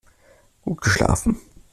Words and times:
Gut 0.63 0.81
geschlafen? 0.81 1.39